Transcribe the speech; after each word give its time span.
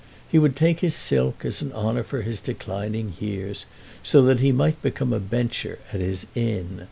He 0.27 0.39
would 0.39 0.55
take 0.55 0.79
his 0.79 0.95
silk 0.95 1.45
as 1.45 1.61
an 1.61 1.71
honour 1.73 2.01
for 2.01 2.23
his 2.23 2.41
declining 2.41 3.13
years, 3.19 3.67
so 4.01 4.23
that 4.23 4.39
he 4.39 4.51
might 4.51 4.81
become 4.81 5.13
a 5.13 5.19
bencher 5.19 5.77
at 5.93 5.99
his 5.99 6.25
Inn. 6.33 6.79